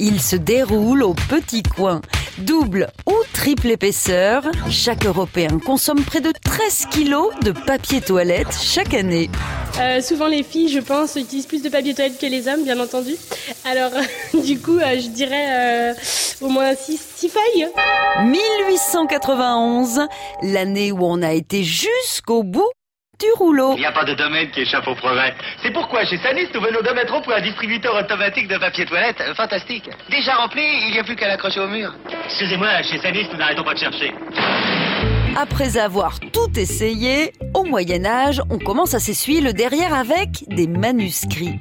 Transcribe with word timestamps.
Il 0.00 0.20
se 0.20 0.34
déroule 0.34 1.04
au 1.04 1.14
petit 1.14 1.62
coin. 1.62 2.00
Double 2.38 2.88
ou 3.06 3.14
triple 3.32 3.70
épaisseur, 3.70 4.42
chaque 4.68 5.06
Européen 5.06 5.60
consomme 5.64 6.02
près 6.02 6.20
de 6.20 6.32
13 6.44 6.86
kilos 6.90 7.32
de 7.44 7.52
papier 7.52 8.00
toilette 8.00 8.52
chaque 8.60 8.92
année. 8.92 9.30
Euh, 9.78 10.00
souvent 10.00 10.26
les 10.26 10.42
filles, 10.42 10.68
je 10.68 10.80
pense, 10.80 11.14
utilisent 11.14 11.46
plus 11.46 11.62
de 11.62 11.68
papier 11.68 11.94
toilette 11.94 12.18
que 12.18 12.26
les 12.26 12.48
hommes, 12.48 12.64
bien 12.64 12.80
entendu. 12.80 13.14
Alors, 13.64 13.92
du 14.44 14.58
coup, 14.58 14.78
euh, 14.78 14.98
je 14.98 15.06
dirais 15.10 15.92
euh, 15.92 15.94
au 16.40 16.48
moins 16.48 16.74
6 16.74 17.28
feuilles. 17.28 17.68
1891, 18.24 20.00
l'année 20.42 20.90
où 20.90 21.04
on 21.04 21.22
a 21.22 21.32
été 21.32 21.62
jusqu'au 21.62 22.42
bout 22.42 22.72
du 23.18 23.26
rouleau. 23.36 23.74
Il 23.76 23.80
n'y 23.80 23.86
a 23.86 23.92
pas 23.92 24.04
de 24.04 24.14
domaine 24.14 24.50
qui 24.50 24.60
échappe 24.60 24.86
au 24.86 24.94
progrès. 24.94 25.34
C'est 25.62 25.72
pourquoi 25.72 26.04
chez 26.04 26.18
Sanis, 26.18 26.48
nous 26.54 26.60
venons 26.60 26.82
de 26.82 26.90
mettre 26.94 27.14
au 27.14 27.20
point 27.20 27.36
un 27.36 27.40
distributeur 27.40 27.94
automatique 27.94 28.48
de 28.48 28.58
papier 28.58 28.86
toilette 28.86 29.20
euh, 29.20 29.34
fantastique. 29.34 29.88
Déjà 30.10 30.34
rempli, 30.34 30.62
il 30.86 30.92
n'y 30.92 30.98
a 30.98 31.04
plus 31.04 31.16
qu'à 31.16 31.28
l'accrocher 31.28 31.60
au 31.60 31.68
mur. 31.68 31.94
Excusez-moi, 32.26 32.82
chez 32.82 32.98
Sanis, 32.98 33.28
nous 33.32 33.38
n'arrêtons 33.38 33.64
pas 33.64 33.74
de 33.74 33.78
chercher. 33.78 34.12
Après 35.36 35.78
avoir 35.78 36.20
tout 36.20 36.50
essayé, 36.56 37.32
au 37.54 37.64
Moyen 37.64 38.04
Âge, 38.04 38.40
on 38.50 38.58
commence 38.58 38.94
à 38.94 39.00
s'essuyer 39.00 39.40
le 39.40 39.52
derrière 39.52 39.92
avec 39.92 40.44
des 40.48 40.68
manuscrits. 40.68 41.58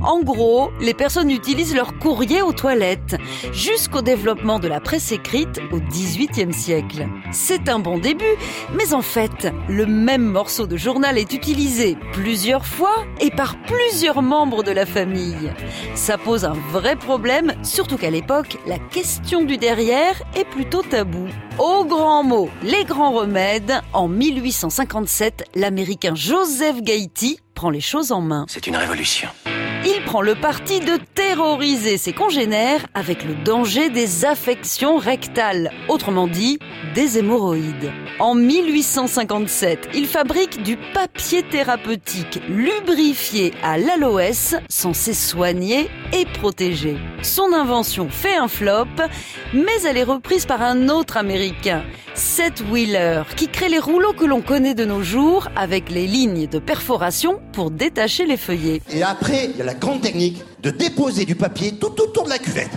En 0.00 0.20
gros, 0.20 0.70
les 0.80 0.94
personnes 0.94 1.30
utilisent 1.30 1.74
leur 1.74 1.98
courrier 1.98 2.40
aux 2.42 2.52
toilettes, 2.52 3.16
jusqu'au 3.52 4.02
développement 4.02 4.58
de 4.58 4.68
la 4.68 4.80
presse 4.80 5.12
écrite 5.12 5.60
au 5.72 5.78
XVIIIe 5.78 6.52
siècle. 6.52 7.08
C'est 7.32 7.68
un 7.68 7.78
bon 7.78 7.98
début, 7.98 8.24
mais 8.74 8.94
en 8.94 9.02
fait, 9.02 9.48
le 9.68 9.86
même 9.86 10.24
morceau 10.24 10.66
de 10.66 10.76
journal 10.76 11.18
est 11.18 11.32
utilisé 11.32 11.96
plusieurs 12.12 12.66
fois 12.66 13.04
et 13.20 13.30
par 13.30 13.56
plusieurs 13.62 14.22
membres 14.22 14.62
de 14.62 14.70
la 14.70 14.86
famille. 14.86 15.52
Ça 15.94 16.18
pose 16.18 16.44
un 16.44 16.56
vrai 16.70 16.96
problème, 16.96 17.54
surtout 17.62 17.96
qu'à 17.96 18.10
l'époque, 18.10 18.58
la 18.66 18.78
question 18.78 19.44
du 19.44 19.56
derrière 19.56 20.22
est 20.34 20.44
plutôt 20.44 20.82
tabou. 20.82 21.26
Au 21.58 21.84
grand 21.84 22.22
mot, 22.22 22.50
les 22.62 22.84
grands 22.84 23.12
remèdes, 23.12 23.80
en 23.92 24.08
1857, 24.08 25.44
l'américain 25.54 26.14
Joseph 26.14 26.82
Gaïti 26.82 27.40
prend 27.54 27.70
les 27.70 27.80
choses 27.80 28.12
en 28.12 28.20
main. 28.20 28.44
C'est 28.48 28.66
une 28.66 28.76
révolution 28.76 29.28
il 29.88 30.02
prend 30.04 30.20
le 30.20 30.34
parti 30.34 30.80
de 30.80 30.98
terroriser 31.14 31.96
ses 31.96 32.12
congénères 32.12 32.86
avec 32.94 33.24
le 33.24 33.34
danger 33.34 33.88
des 33.88 34.24
affections 34.24 34.96
rectales, 34.96 35.70
autrement 35.88 36.26
dit 36.26 36.58
des 36.94 37.18
hémorroïdes. 37.18 37.92
En 38.18 38.34
1857, 38.34 39.90
il 39.94 40.06
fabrique 40.06 40.62
du 40.64 40.76
papier 40.92 41.44
thérapeutique 41.44 42.40
lubrifié 42.48 43.54
à 43.62 43.78
l'aloès, 43.78 44.56
censé 44.68 45.14
soigner 45.14 45.88
et 46.12 46.24
protéger. 46.24 46.96
Son 47.22 47.52
invention 47.52 48.08
fait 48.08 48.36
un 48.36 48.48
flop, 48.48 48.86
mais 49.54 49.82
elle 49.86 49.98
est 49.98 50.02
reprise 50.02 50.46
par 50.46 50.62
un 50.62 50.88
autre 50.88 51.16
américain, 51.16 51.84
Seth 52.16 52.62
Wheeler, 52.70 53.24
qui 53.36 53.48
crée 53.48 53.68
les 53.68 53.78
rouleaux 53.78 54.14
que 54.14 54.24
l'on 54.24 54.40
connaît 54.40 54.74
de 54.74 54.86
nos 54.86 55.02
jours 55.02 55.48
avec 55.54 55.90
les 55.90 56.06
lignes 56.06 56.46
de 56.46 56.58
perforation 56.58 57.40
pour 57.52 57.70
détacher 57.70 58.24
les 58.24 58.38
feuillets. 58.38 58.80
Et 58.90 59.02
après, 59.02 59.50
il 59.52 59.58
y 59.58 59.62
a 59.62 59.66
la 59.66 59.74
grande 59.74 60.00
technique 60.00 60.42
de 60.62 60.70
déposer 60.70 61.26
du 61.26 61.34
papier 61.34 61.72
tout 61.72 62.00
autour 62.00 62.24
de 62.24 62.30
la 62.30 62.38
cuvette. 62.38 62.70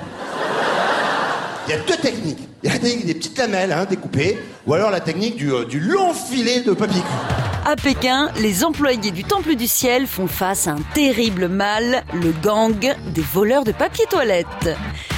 Il 1.67 1.71
y 1.71 1.73
a 1.73 1.77
deux 1.79 1.95
techniques. 1.95 2.39
Il 2.63 2.67
y 2.67 2.69
a 2.69 2.73
la 2.73 2.79
technique 2.79 3.05
des 3.05 3.13
petites 3.13 3.37
lamelles 3.37 3.71
hein, 3.71 3.85
découpées, 3.89 4.37
ou 4.67 4.73
alors 4.73 4.91
la 4.91 4.99
technique 4.99 5.37
du, 5.37 5.53
euh, 5.53 5.65
long 5.73 6.13
filet 6.13 6.59
de 6.61 6.73
papier 6.73 6.99
cul. 6.99 7.38
À 7.65 7.75
Pékin, 7.75 8.29
les 8.39 8.63
employés 8.63 9.11
du 9.11 9.23
Temple 9.23 9.55
du 9.55 9.67
Ciel 9.67 10.07
font 10.07 10.27
face 10.27 10.67
à 10.67 10.71
un 10.71 10.81
terrible 10.93 11.47
mal, 11.47 12.03
le 12.13 12.31
gang 12.31 12.95
des 13.13 13.21
voleurs 13.21 13.63
de 13.63 13.71
papier 13.71 14.05
toilette. 14.09 14.69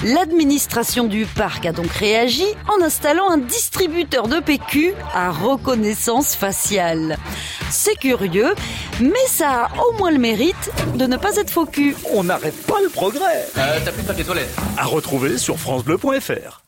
L'administration 0.03 1.05
du 1.05 1.25
parc 1.25 1.65
a 1.65 1.71
donc 1.71 1.91
réagi 1.91 2.45
en 2.67 2.83
installant 2.83 3.29
un 3.29 3.37
distributeur 3.37 4.27
de 4.27 4.39
PQ 4.39 4.93
à 5.13 5.31
reconnaissance 5.31 6.35
faciale. 6.35 7.17
C'est 7.69 7.97
curieux, 7.97 8.53
mais 8.99 9.27
ça 9.27 9.65
a 9.65 9.83
au 9.83 9.97
moins 9.97 10.11
le 10.11 10.19
mérite 10.19 10.71
de 10.95 11.05
ne 11.05 11.17
pas 11.17 11.37
être 11.37 11.51
faux 11.51 11.65
cul. 11.65 11.95
On 12.13 12.23
n'arrête 12.23 12.59
pas 12.65 12.81
le 12.81 12.89
progrès. 12.89 13.47
Euh, 13.57 13.79
t'as 13.85 13.91
plus 13.91 14.01
de 14.01 14.07
papier 14.07 14.23
toilette. 14.23 14.53
À 14.77 14.85
retrouver 14.85 15.37
sur 15.37 15.57
francebleu.fr. 15.57 16.60